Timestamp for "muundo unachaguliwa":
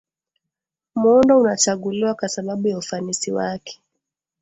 0.95-2.13